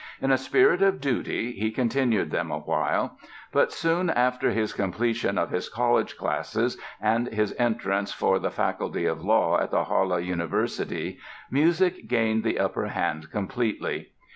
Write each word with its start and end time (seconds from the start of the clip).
In 0.19 0.31
a 0.31 0.37
spirit 0.39 0.81
of 0.81 0.99
duty 0.99 1.51
he 1.51 1.69
continued 1.69 2.31
them 2.31 2.49
a 2.49 2.57
while; 2.57 3.19
but 3.51 3.71
soon 3.71 4.09
after 4.09 4.49
his 4.49 4.73
completion 4.73 5.37
of 5.37 5.51
his 5.51 5.69
college 5.69 6.17
classes 6.17 6.75
and 6.99 7.27
his 7.27 7.53
entrance 7.59 8.11
for 8.11 8.39
the 8.39 8.49
Faculty 8.49 9.05
of 9.05 9.23
Law 9.23 9.59
at 9.61 9.69
the 9.69 9.83
Halle 9.83 10.19
University 10.19 11.19
music 11.51 12.07
gained 12.07 12.43
the 12.43 12.57
upper 12.57 12.87
hand 12.87 13.29
completely. 13.29 14.13